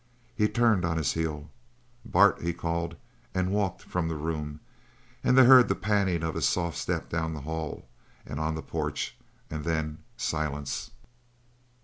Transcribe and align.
He 0.35 0.47
turned 0.47 0.83
on 0.83 0.97
his 0.97 1.13
heel. 1.13 1.51
"Bart!" 2.03 2.41
he 2.41 2.53
called, 2.53 2.95
and 3.35 3.51
walked 3.51 3.83
from 3.83 4.07
the 4.07 4.15
room, 4.15 4.59
and 5.23 5.37
they 5.37 5.45
heard 5.45 5.67
the 5.67 5.75
padding 5.75 6.23
of 6.23 6.33
his 6.33 6.47
soft 6.47 6.79
step 6.79 7.07
down 7.07 7.35
the 7.35 7.41
hall 7.41 7.87
and 8.25 8.39
on 8.39 8.55
the 8.55 8.63
porch 8.63 9.15
and 9.51 9.63
then 9.63 9.99
silence. 10.17 10.89